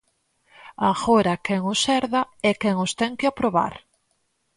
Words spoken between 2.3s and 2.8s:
é quen